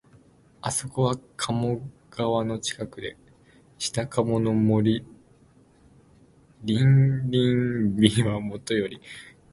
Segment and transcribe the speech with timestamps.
[0.61, 1.77] あそこは鴨
[2.09, 3.17] 川の近くで、
[3.77, 5.05] 下鴨の森
[6.65, 8.99] 林美はもとより、